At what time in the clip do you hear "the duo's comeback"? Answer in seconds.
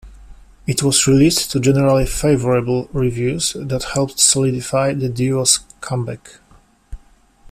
4.95-6.39